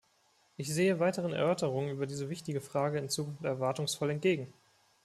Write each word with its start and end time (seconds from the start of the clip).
Ich 0.57 0.73
sehe 0.73 0.99
weiteren 0.99 1.31
Erörterungen 1.31 1.91
über 1.91 2.07
diese 2.07 2.27
wichtige 2.27 2.59
Frage 2.59 2.97
in 2.97 3.09
Zukunft 3.09 3.43
erwartungsvoll 3.43 4.09
entgegen. 4.09 4.51